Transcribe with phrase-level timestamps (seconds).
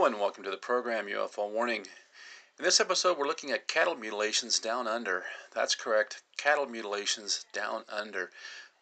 [0.00, 1.86] Hello and welcome to the program UFO Warning.
[2.58, 5.24] In this episode, we're looking at cattle mutilations down under.
[5.54, 8.30] That's correct, cattle mutilations down under.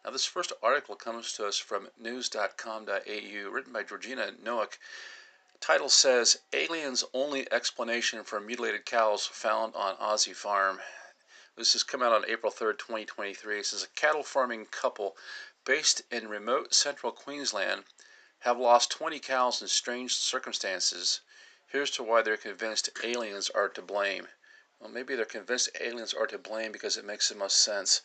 [0.05, 4.79] Now, this first article comes to us from news.com.au, written by Georgina Noack.
[5.59, 10.79] Title says Aliens Only Explanation for Mutilated Cows Found on Aussie Farm.
[11.57, 13.57] This has come out on April 3rd, 2023.
[13.57, 15.17] This is a cattle farming couple
[15.65, 17.83] based in remote central Queensland
[18.41, 21.21] have lost 20 cows in strange circumstances.
[21.67, 24.29] Here's to why they're convinced aliens are to blame.
[24.79, 28.01] Well, maybe they're convinced aliens are to blame because it makes the most sense.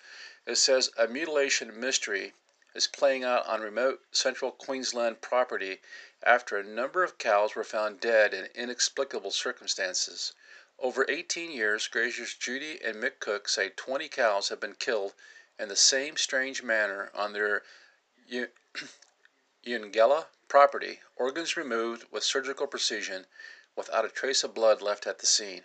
[0.46, 2.34] It says a mutilation mystery
[2.74, 5.82] is playing out on remote central Queensland property
[6.24, 10.34] after a number of cows were found dead in inexplicable circumstances.
[10.80, 15.14] Over 18 years, graziers Judy and Mick Cook say 20 cows have been killed
[15.60, 17.64] in the same strange manner on their
[19.66, 23.26] Eungella property, organs removed with surgical precision,
[23.78, 25.64] without a trace of blood left at the scene.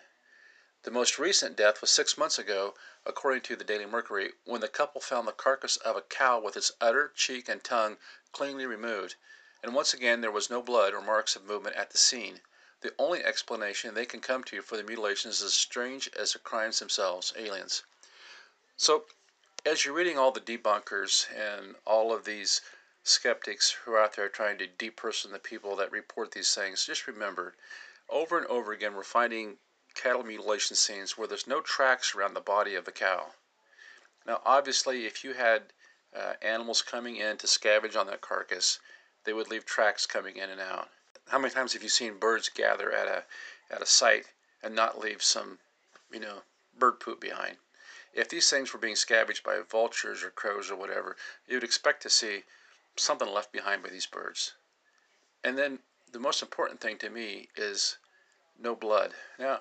[0.85, 4.69] The most recent death was six months ago, according to the Daily Mercury, when the
[4.69, 7.99] couple found the carcass of a cow with its udder, cheek, and tongue
[8.31, 9.17] cleanly removed,
[9.65, 12.41] and once again there was no blood or marks of movement at the scene.
[12.83, 16.39] The only explanation they can come to for the mutilations is as strange as the
[16.39, 17.83] crimes themselves aliens.
[18.77, 19.07] So,
[19.67, 22.61] as you're reading all the debunkers and all of these
[23.09, 27.07] skeptics who are out there trying to deperson the people that report these things, just
[27.07, 27.55] remember,
[28.09, 29.57] over and over again, we're finding
[29.95, 33.27] cattle mutilation scenes where there's no tracks around the body of the cow.
[34.27, 35.73] Now, obviously, if you had
[36.15, 38.79] uh, animals coming in to scavenge on that carcass,
[39.25, 40.89] they would leave tracks coming in and out.
[41.29, 43.25] How many times have you seen birds gather at a
[43.71, 44.27] at a site
[44.63, 45.59] and not leave some,
[46.11, 46.43] you know,
[46.79, 47.57] bird poop behind?
[48.15, 52.03] If these things were being scavenged by vultures or crows or whatever, you would expect
[52.03, 52.45] to see
[52.99, 54.55] something left behind by these birds.
[55.45, 55.79] And then
[56.13, 57.99] the most important thing to me is
[58.59, 59.15] no blood.
[59.39, 59.61] Now,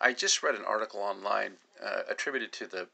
[0.00, 2.88] I just read an article online uh, attributed to the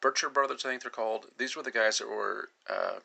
[0.00, 1.26] Burchard brothers, I think they're called.
[1.36, 3.00] These were the guys that were uh,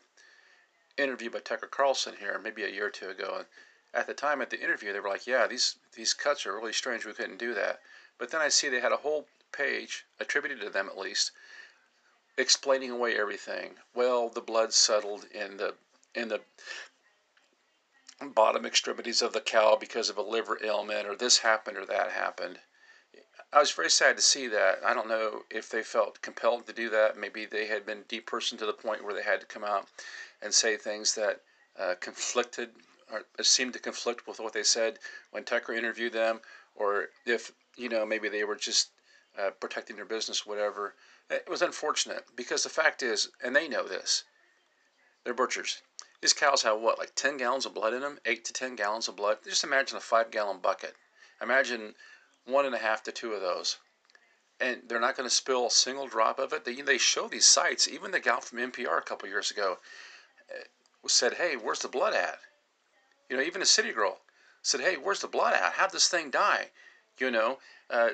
[0.97, 3.35] interviewed by Tucker Carlson here maybe a year or two ago.
[3.35, 3.45] And
[3.93, 6.71] at the time at the interview, they were like, "Yeah, these these cuts are really
[6.71, 7.05] strange.
[7.05, 7.81] We couldn't do that."
[8.17, 11.31] But then I see they had a whole page attributed to them at least,
[12.37, 13.75] explaining away everything.
[13.93, 15.75] Well, the blood settled in the
[16.15, 16.41] in the
[18.33, 22.11] bottom extremities of the cow because of a liver ailment, or this happened or that
[22.11, 22.59] happened.
[23.51, 24.79] I was very sad to see that.
[24.85, 27.17] I don't know if they felt compelled to do that.
[27.17, 29.87] Maybe they had been depersoned to the point where they had to come out
[30.41, 31.41] and say things that
[31.79, 32.69] uh, conflicted
[33.11, 34.97] or seemed to conflict with what they said
[35.31, 36.41] when Tucker interviewed them,
[36.75, 38.89] or if you know maybe they were just
[39.37, 40.95] uh, protecting their business, whatever.
[41.29, 44.23] It was unfortunate because the fact is, and they know this,
[45.23, 45.81] they're butchers.
[46.25, 48.19] These cows have what, like 10 gallons of blood in them?
[48.25, 49.43] 8 to 10 gallons of blood?
[49.43, 50.95] Just imagine a 5 gallon bucket.
[51.39, 51.93] Imagine
[52.45, 53.77] one and a half to two of those.
[54.59, 56.65] And they're not going to spill a single drop of it.
[56.65, 57.87] They, they show these sites.
[57.87, 59.77] Even the gal from NPR a couple years ago
[60.49, 60.63] uh,
[61.07, 62.39] said, Hey, where's the blood at?
[63.29, 64.21] You know, even a city girl
[64.63, 65.73] said, Hey, where's the blood at?
[65.73, 66.71] How'd this thing die?
[67.19, 67.59] You know,
[67.91, 68.09] uh,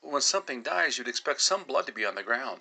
[0.00, 2.60] when something dies, you'd expect some blood to be on the ground,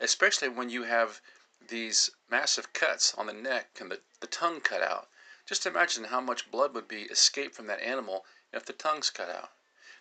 [0.00, 1.20] especially when you have
[1.68, 5.08] these massive cuts on the neck and the, the tongue cut out.
[5.46, 9.28] Just imagine how much blood would be escaped from that animal if the tongue's cut
[9.28, 9.52] out.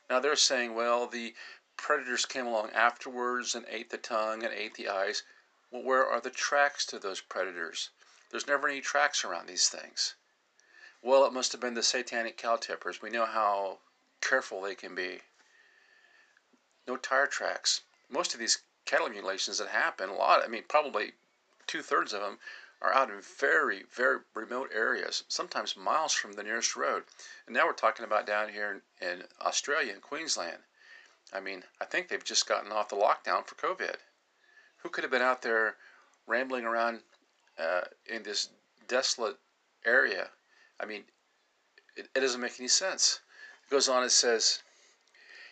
[0.09, 1.35] Now they're saying, well, the
[1.75, 5.23] predators came along afterwards and ate the tongue and ate the eyes.
[5.71, 7.89] Well, where are the tracks to those predators?
[8.29, 10.15] There's never any tracks around these things.
[11.01, 13.01] Well, it must have been the satanic cow tippers.
[13.01, 13.79] We know how
[14.21, 15.21] careful they can be.
[16.87, 17.81] No tire tracks.
[18.09, 21.13] Most of these cattle mutilations that happen, a lot, I mean, probably
[21.67, 22.39] two thirds of them
[22.83, 27.03] are out in very, very remote areas, sometimes miles from the nearest road.
[27.47, 30.57] And now we're talking about down here in, in Australia and Queensland.
[31.31, 33.95] I mean, I think they've just gotten off the lockdown for COVID.
[34.77, 35.77] Who could have been out there
[36.27, 36.99] rambling around
[37.57, 38.49] uh, in this
[38.89, 39.37] desolate
[39.85, 40.29] area?
[40.79, 41.05] I mean,
[41.95, 43.21] it, it doesn't make any sense.
[43.65, 44.61] It goes on, it says,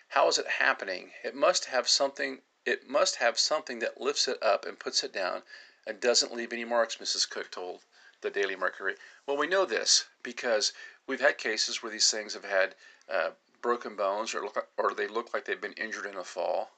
[0.10, 1.12] How is it happening?
[1.24, 2.42] It must have something.
[2.66, 5.44] It must have something that lifts it up and puts it down
[5.88, 7.30] and doesn't leave any marks, Mrs.
[7.30, 7.82] Cook told
[8.22, 8.96] the Daily Mercury.
[9.26, 10.74] Well, we know this because
[11.08, 12.76] we've had cases where these things have had
[13.12, 13.32] uh,
[13.62, 16.72] broken bones or, look, or they look like they've been injured in a fall.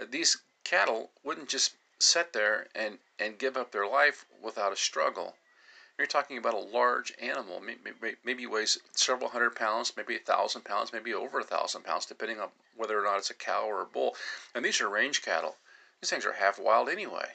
[0.00, 4.76] Uh, these cattle wouldn't just sit there and, and give up their life without a
[4.76, 5.36] struggle.
[5.98, 10.64] You're talking about a large animal, maybe, maybe weighs several hundred pounds, maybe a thousand
[10.64, 13.82] pounds, maybe over a thousand pounds, depending on whether or not it's a cow or
[13.82, 14.16] a bull.
[14.54, 15.56] And these are range cattle.
[16.00, 17.26] These things are half wild anyway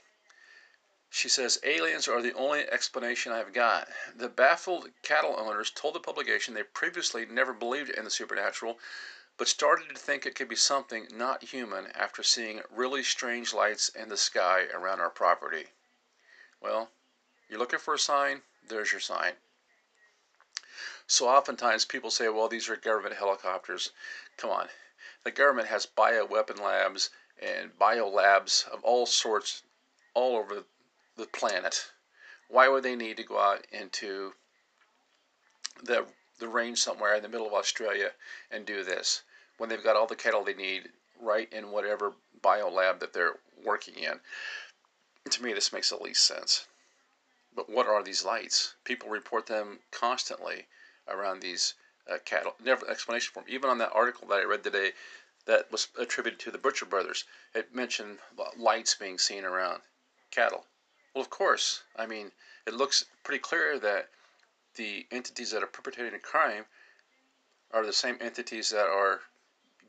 [1.18, 3.88] She says aliens are the only explanation I've got.
[4.14, 8.82] The baffled cattle owners told the publication they previously never believed in the supernatural,
[9.38, 13.88] but started to think it could be something not human after seeing really strange lights
[13.88, 15.68] in the sky around our property.
[16.60, 16.92] Well,
[17.48, 19.36] you're looking for a sign, there's your sign.
[21.08, 23.94] So oftentimes people say, well, these are government helicopters.
[24.36, 24.68] Come on.
[25.24, 27.10] The government has bioweapon labs
[27.42, 29.64] and biolabs of all sorts
[30.14, 30.66] all over
[31.18, 31.92] the planet.
[32.50, 34.34] Why would they need to go out into
[35.84, 36.06] the
[36.40, 38.12] the range somewhere in the middle of Australia
[38.52, 39.24] and do this
[39.58, 40.90] when they've got all the cattle they need
[41.22, 44.20] right in whatever biolab that they're working in?
[45.30, 46.68] To me, this makes the least sense.
[47.56, 48.76] But what are these lights?
[48.84, 50.68] People report them constantly
[51.08, 51.76] around these
[52.12, 52.56] uh, cattle.
[52.62, 53.50] Never explanation for them.
[53.50, 54.92] Even on that article that I read today,
[55.46, 57.24] that was attributed to the Butcher Brothers,
[57.54, 58.20] it mentioned
[58.58, 59.82] lights being seen around
[60.32, 60.66] cattle.
[61.16, 61.84] Well, of course.
[61.96, 62.34] I mean,
[62.68, 64.10] it looks pretty clear that
[64.76, 66.66] the entities that are perpetrating a crime
[67.72, 69.22] are the same entities that are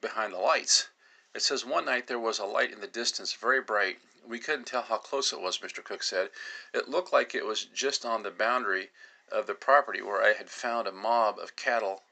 [0.01, 0.89] behind the lights.
[1.35, 3.99] It says one night there was a light in the distance, very bright.
[4.25, 5.83] We couldn't tell how close it was, Mr.
[5.83, 6.31] Cook said.
[6.73, 8.91] It looked like it was just on the boundary
[9.33, 12.05] of the property where I had found a mob of cattle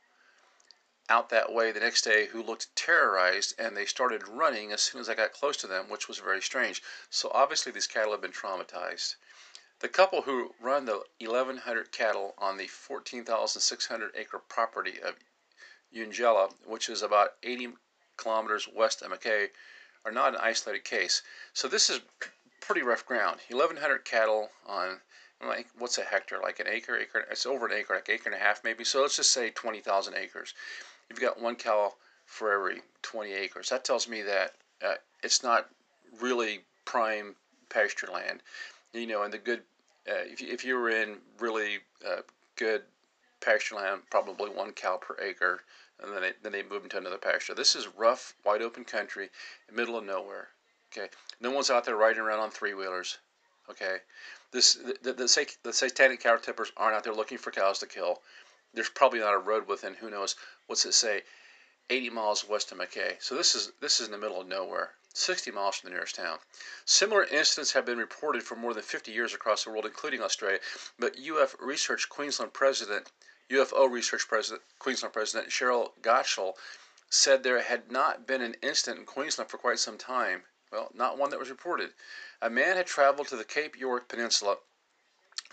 [1.10, 5.00] out that way the next day who looked terrorized and they started running as soon
[5.00, 6.82] as I got close to them, which was very strange.
[7.10, 9.16] So obviously these cattle have been traumatized.
[9.80, 15.16] The couple who run the 1,100 cattle on the 14,600 acre property of
[15.94, 17.74] Eungella, which is about 80
[18.16, 19.48] kilometers west of Mackay,
[20.06, 21.22] are not an isolated case.
[21.52, 22.00] So this is
[22.60, 23.40] pretty rough ground.
[23.50, 25.00] 1,100 cattle on
[25.44, 26.40] like what's a hectare?
[26.40, 27.26] Like an acre, acre.
[27.30, 28.84] It's over an acre, like acre and a half maybe.
[28.84, 30.54] So let's just say 20,000 acres
[31.08, 31.92] you've got one cow
[32.26, 33.68] for every 20 acres.
[33.68, 34.52] That tells me that
[34.84, 35.68] uh, it's not
[36.20, 37.34] really prime
[37.68, 38.42] pasture land.
[38.92, 39.60] You know, and the good,
[40.08, 42.22] uh, if, you, if you were in really uh,
[42.56, 42.82] good
[43.40, 45.62] pasture land, probably one cow per acre,
[46.02, 47.54] and then they, then they move into another pasture.
[47.54, 49.30] This is rough, wide open country,
[49.72, 50.48] middle of nowhere.
[50.92, 51.08] Okay,
[51.40, 53.18] no one's out there riding around on three wheelers.
[53.68, 53.96] Okay,
[54.52, 57.86] this the, the, the, the satanic cow tippers aren't out there looking for cows to
[57.86, 58.20] kill
[58.74, 60.36] there's probably not a road within who knows
[60.66, 61.22] what's it say
[61.90, 63.16] 80 miles west of Mackay.
[63.20, 66.14] So this is this is in the middle of nowhere, 60 miles from the nearest
[66.14, 66.38] town.
[66.86, 70.60] Similar incidents have been reported for more than 50 years across the world, including Australia.
[70.98, 73.10] But UF Research Queensland President,
[73.50, 76.54] UFO Research President, Queensland President Cheryl Gottschall
[77.10, 80.42] said there had not been an incident in Queensland for quite some time.
[80.72, 81.90] Well, not one that was reported.
[82.42, 84.56] A man had traveled to the Cape York Peninsula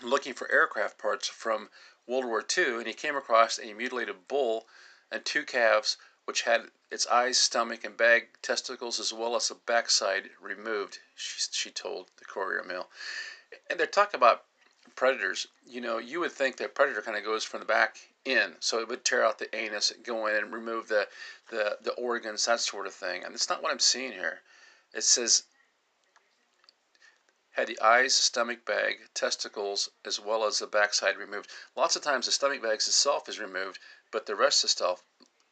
[0.02, 1.68] looking for aircraft parts from
[2.06, 4.66] World War II, and he came across a mutilated bull
[5.10, 9.54] and two calves which had its eyes, stomach, and bag testicles as well as the
[9.54, 12.88] backside removed, she, she told the Courier Mail.
[13.68, 14.44] And they're talking about
[14.94, 15.48] predators.
[15.66, 18.78] You know, you would think that predator kind of goes from the back in, so
[18.78, 21.08] it would tear out the anus, go in and remove the,
[21.50, 23.24] the, the organs, that sort of thing.
[23.24, 24.42] And it's not what I'm seeing here.
[24.94, 25.44] It says
[27.52, 31.50] had the eyes, stomach bag, testicles, as well as the backside removed.
[31.76, 33.78] Lots of times the stomach bag itself is removed,
[34.10, 35.02] but the rest of stuff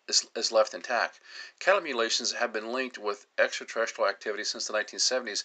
[0.09, 1.21] is, is left intact.
[1.59, 5.45] Cattle mutilations have been linked with extraterrestrial activity since the 1970s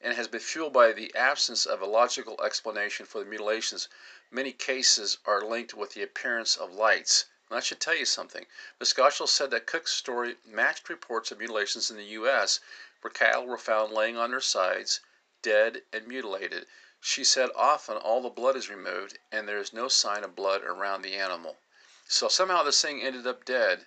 [0.00, 3.88] and has been fueled by the absence of a logical explanation for the mutilations.
[4.30, 7.26] Many cases are linked with the appearance of lights.
[7.50, 8.46] And that should tell you something.
[8.80, 12.60] Gottschall said that Cook's story matched reports of mutilations in the U.S.,
[13.02, 15.00] where cattle were found laying on their sides,
[15.42, 16.66] dead and mutilated.
[17.00, 20.62] She said often all the blood is removed and there is no sign of blood
[20.62, 21.58] around the animal.
[22.06, 23.86] So somehow this thing ended up dead,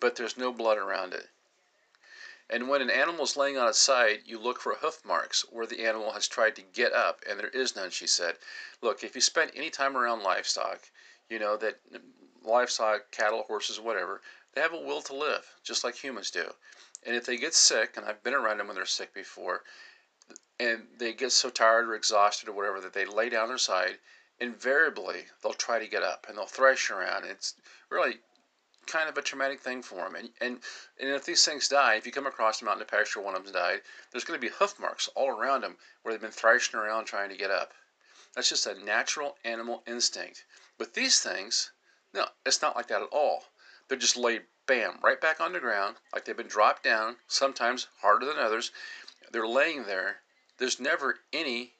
[0.00, 1.30] but there's no blood around it.
[2.50, 5.66] And when an animal is laying on its side, you look for hoof marks where
[5.66, 8.36] the animal has tried to get up, and there is none, she said.
[8.82, 10.90] Look, if you spend any time around livestock,
[11.30, 11.80] you know that
[12.44, 14.20] livestock, cattle, horses, whatever,
[14.52, 16.52] they have a will to live, just like humans do.
[17.04, 19.62] And if they get sick, and I've been around them when they're sick before,
[20.60, 23.98] and they get so tired or exhausted or whatever that they lay down their side,
[24.40, 27.24] invariably they'll try to get up and they'll thrash around.
[27.24, 27.54] It's
[27.90, 28.16] really
[28.86, 30.14] kind of a traumatic thing for them.
[30.16, 30.58] And, and,
[31.00, 33.34] and if these things die, if you come across them out in the pasture, one
[33.34, 33.80] of them's died,
[34.10, 37.30] there's going to be hoof marks all around them where they've been thrashing around trying
[37.30, 37.72] to get up.
[38.34, 40.44] That's just a natural animal instinct.
[40.78, 41.70] With these things,
[42.14, 43.44] no, it's not like that at all.
[43.88, 47.88] They're just laid, bam, right back on the ground, like they've been dropped down, sometimes
[48.00, 48.72] harder than others.
[49.30, 50.22] They're laying there
[50.62, 51.72] there's never any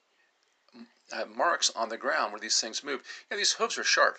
[1.12, 3.00] uh, marks on the ground where these things move.
[3.30, 4.18] You know, these hooves are sharp.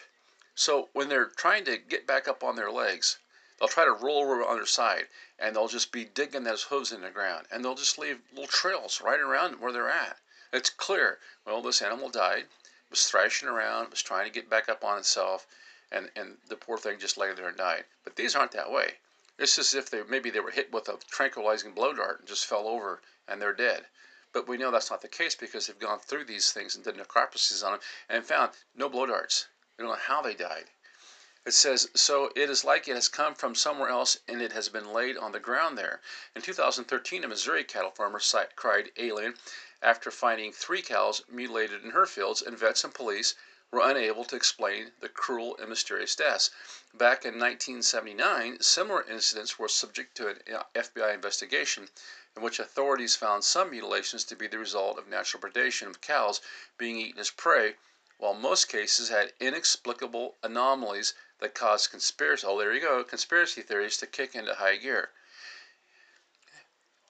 [0.55, 3.17] So when they're trying to get back up on their legs,
[3.59, 6.93] they'll try to roll over on their side and they'll just be digging those hooves
[6.93, 10.17] in the ground and they'll just leave little trails right around where they're at.
[10.53, 11.19] It's clear.
[11.45, 12.45] Well, this animal died,
[12.89, 15.45] was thrashing around, was trying to get back up on itself,
[15.91, 17.83] and, and the poor thing just lay there and died.
[18.05, 18.93] But these aren't that way.
[19.37, 22.45] It's as if they maybe they were hit with a tranquilizing blow dart and just
[22.45, 23.87] fell over and they're dead.
[24.33, 26.95] But we know that's not the case because they've gone through these things and did
[26.95, 29.47] necropsies on them and found no blow darts.
[29.77, 30.65] We don't know how they died.
[31.45, 34.69] It says, so it is like it has come from somewhere else and it has
[34.69, 36.01] been laid on the ground there.
[36.35, 38.21] In 2013, a Missouri cattle farmer
[38.55, 39.37] cried alien
[39.81, 43.35] after finding three cows mutilated in her fields, and vets and police
[43.71, 46.49] were unable to explain the cruel and mysterious deaths.
[46.93, 51.89] Back in 1979, similar incidents were subject to an uh, FBI investigation
[52.35, 56.41] in which authorities found some mutilations to be the result of natural predation of cows
[56.77, 57.75] being eaten as prey,
[58.17, 62.45] while most cases had inexplicable anomalies that caused conspiracy.
[62.47, 65.11] Oh, there you go, conspiracy theories to kick into high gear.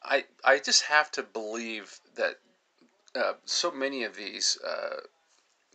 [0.04, 2.40] I I just have to believe that
[3.16, 5.02] uh, so many of these uh,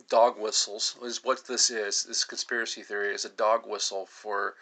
[0.08, 2.04] dog whistles is what this is.
[2.04, 4.56] This conspiracy theory is a dog whistle for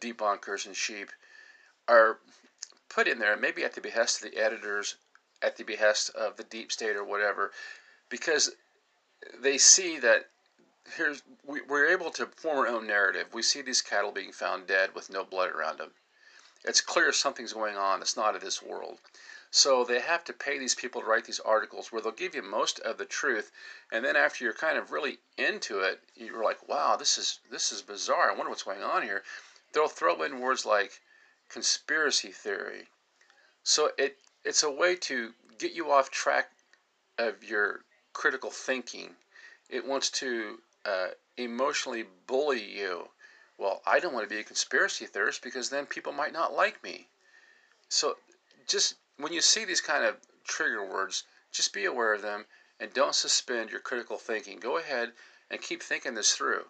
[0.00, 1.10] debunkers and sheep
[1.88, 2.18] are
[2.90, 4.96] put in there, maybe at the behest of the editors,
[5.40, 7.52] at the behest of the deep state or whatever,
[8.10, 8.50] because
[9.38, 10.28] they see that
[10.96, 13.32] here's we, we're able to form our own narrative.
[13.32, 15.92] We see these cattle being found dead with no blood around them.
[16.64, 18.02] It's clear something's going on.
[18.02, 18.98] It's not of this world.
[19.52, 22.42] So they have to pay these people to write these articles where they'll give you
[22.42, 23.50] most of the truth,
[23.90, 27.72] and then after you're kind of really into it, you're like, "Wow, this is this
[27.72, 28.30] is bizarre.
[28.30, 29.24] I wonder what's going on here."
[29.72, 31.00] They'll throw in words like
[31.50, 32.88] conspiracy theory.
[33.62, 36.52] So it it's a way to get you off track
[37.18, 39.16] of your critical thinking.
[39.68, 43.10] It wants to uh, emotionally bully you.
[43.58, 46.82] Well, I don't want to be a conspiracy theorist because then people might not like
[46.82, 47.08] me.
[47.90, 48.16] So
[48.66, 52.46] just when you see these kind of trigger words, just be aware of them
[52.78, 54.58] and don't suspend your critical thinking.
[54.58, 55.12] Go ahead
[55.50, 56.64] and keep thinking this through.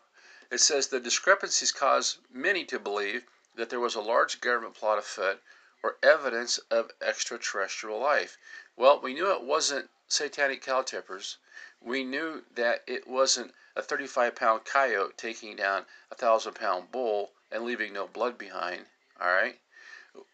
[0.51, 4.99] It says the discrepancies cause many to believe that there was a large government plot
[4.99, 5.43] afoot
[5.83, 8.37] or evidence of extraterrestrial life.
[8.77, 11.39] Well, we knew it wasn't satanic cow tippers.
[11.81, 17.33] We knew that it wasn't a 35 pound coyote taking down a thousand pound bull
[17.51, 18.87] and leaving no blood behind.
[19.21, 19.59] All right.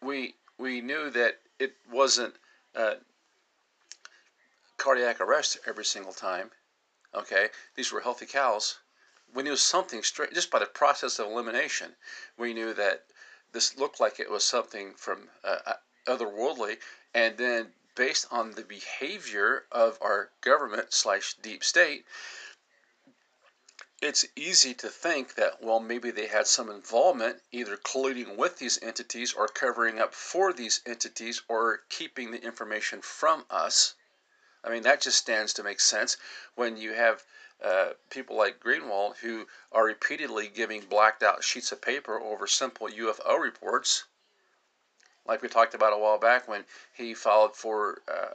[0.01, 2.35] We we knew that it wasn't
[2.75, 2.95] uh,
[4.77, 6.51] cardiac arrest every single time.
[7.13, 8.79] Okay, these were healthy cows.
[9.37, 11.95] We knew something straight just by the process of elimination.
[12.37, 13.05] We knew that
[13.51, 15.73] this looked like it was something from uh, uh
[16.07, 16.79] otherworldly,
[17.13, 22.07] and then based on the behavior of our government slash deep state,
[24.01, 28.81] it's easy to think that, well, maybe they had some involvement, either colluding with these
[28.81, 33.93] entities or covering up for these entities or keeping the information from us.
[34.63, 36.17] I mean, that just stands to make sense
[36.55, 37.23] when you have
[37.63, 42.87] uh, people like Greenewald who are repeatedly giving blacked out sheets of paper over simple
[42.87, 44.03] UFO reports.
[45.25, 48.33] Like we talked about a while back when he filed for uh,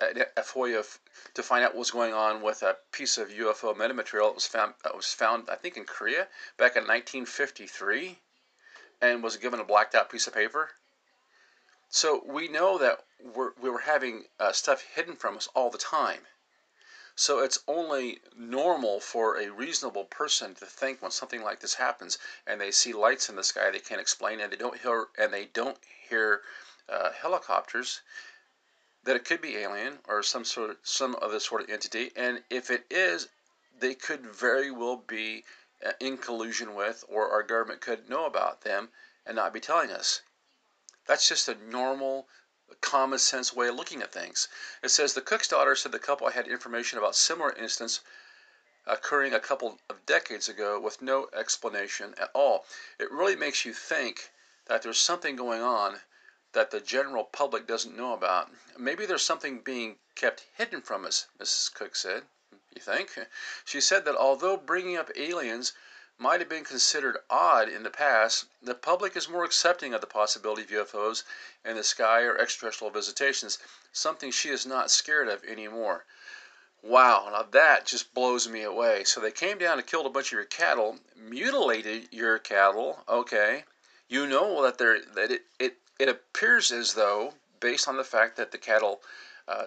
[0.00, 0.84] a, a FOIA
[1.34, 4.46] to find out what was going on with a piece of UFO metamaterial that was
[4.46, 8.18] found that was found I think in Korea back in 1953
[9.00, 10.70] and was given a blacked out piece of paper.
[11.88, 15.78] So we know that we're, we were having uh, stuff hidden from us all the
[15.78, 16.20] time.
[17.20, 22.16] So it's only normal for a reasonable person to think when something like this happens
[22.46, 25.34] and they see lights in the sky they can't explain and they don't hear and
[25.34, 26.42] they don't hear
[26.88, 28.02] uh, helicopters
[29.02, 32.44] that it could be alien or some sort of some other sort of entity, and
[32.50, 33.28] if it is,
[33.80, 35.44] they could very well be
[35.84, 38.90] uh, in collusion with, or our government could know about them
[39.26, 40.22] and not be telling us.
[41.06, 42.28] That's just a normal,
[42.80, 44.48] common sense way of looking at things.
[44.82, 48.00] It says the cook's daughter said the couple had information about similar incidents
[48.86, 52.64] occurring a couple of decades ago with no explanation at all.
[52.98, 54.30] It really makes you think
[54.66, 56.00] that there's something going on
[56.52, 58.50] that the general public doesn't know about.
[58.78, 61.74] Maybe there's something being kept hidden from us, Mrs.
[61.74, 62.24] Cook said.
[62.74, 63.10] You think?
[63.64, 65.72] She said that although bringing up aliens
[66.18, 70.06] might have been considered odd in the past, the public is more accepting of the
[70.06, 71.22] possibility of UFOs
[71.64, 73.58] in the sky or extraterrestrial visitations,
[73.92, 76.04] something she is not scared of anymore.
[76.82, 79.04] Wow, now that just blows me away.
[79.04, 83.64] So they came down and killed a bunch of your cattle, mutilated your cattle, okay.
[84.08, 88.36] You know that they that it, it it appears as though, based on the fact
[88.36, 89.02] that the cattle
[89.46, 89.66] uh,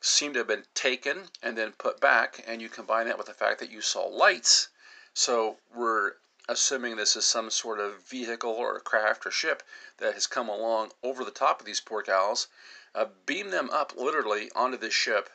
[0.00, 3.34] seem to have been taken and then put back, and you combine that with the
[3.34, 4.68] fact that you saw lights,
[5.14, 6.12] so we're
[6.48, 9.62] assuming this is some sort of vehicle or craft or ship
[9.98, 12.48] that has come along over the top of these poor cows,
[12.94, 15.30] uh, beam them up literally onto this ship,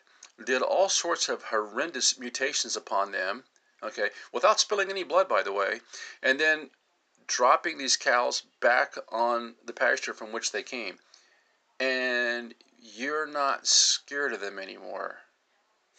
[0.46, 3.44] did all sorts of horrendous mutations upon them,
[3.82, 5.82] okay, without spilling any blood, by the way,
[6.22, 6.70] and then
[7.26, 11.00] dropping these cows back on the pasture from which they came.
[11.80, 15.20] And you're not scared of them anymore.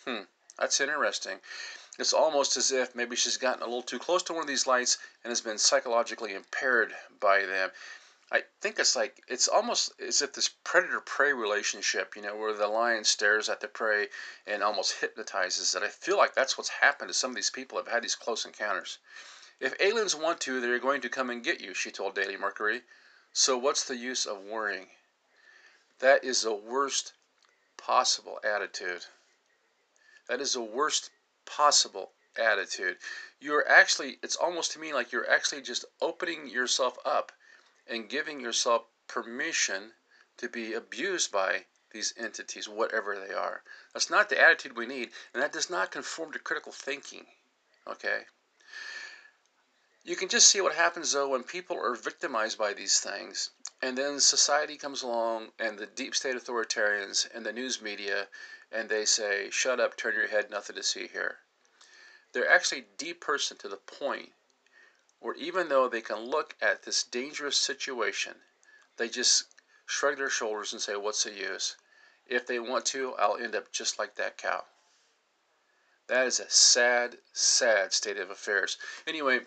[0.05, 0.23] Hmm,
[0.59, 1.39] that's interesting.
[1.99, 4.69] It's almost as if maybe she's gotten a little too close to one of these
[4.69, 7.73] lights and has been psychologically impaired by them.
[8.31, 12.53] I think it's like it's almost as if this predator prey relationship, you know, where
[12.53, 14.11] the lion stares at the prey
[14.47, 15.83] and almost hypnotizes it.
[15.83, 18.15] I feel like that's what's happened to some of these people who have had these
[18.15, 18.99] close encounters.
[19.59, 22.83] If aliens want to, they're going to come and get you, she told Daily Mercury.
[23.33, 24.87] So what's the use of worrying?
[25.99, 27.13] That is the worst
[27.77, 29.07] possible attitude.
[30.29, 31.11] That is the worst
[31.49, 32.99] possible attitude.
[33.41, 37.33] You're actually, it's almost to me like you're actually just opening yourself up
[37.89, 39.93] and giving yourself permission
[40.37, 43.63] to be abused by these entities, whatever they are.
[43.93, 47.27] That's not the attitude we need, and that does not conform to critical thinking.
[47.87, 48.27] Okay?
[50.05, 53.51] You can just see what happens though when people are victimized by these things,
[53.83, 58.29] and then society comes along and the deep state authoritarians and the news media,
[58.71, 61.39] and they say, shut up, turn your head, nothing to see here.
[62.33, 64.33] They're actually depersoned to the point
[65.21, 68.35] where even though they can look at this dangerous situation,
[68.97, 69.45] they just
[69.87, 71.77] shrug their shoulders and say, What's the use?
[72.27, 74.65] If they want to, I'll end up just like that cow.
[76.09, 78.77] That is a sad, sad state of affairs.
[79.07, 79.41] Anyway,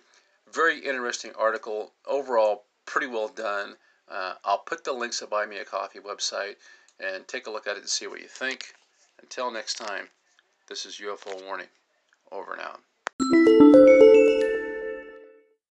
[0.52, 1.94] very interesting article.
[2.06, 3.78] Overall, pretty well done.
[4.08, 6.56] Uh, I'll put the links to Buy Me a Coffee website
[7.00, 8.74] and take a look at it and see what you think.
[9.22, 10.08] Until next time,
[10.68, 11.68] this is UFO Warning.
[12.32, 13.51] Over and out.